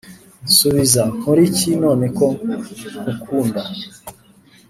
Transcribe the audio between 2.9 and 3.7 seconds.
nkukunda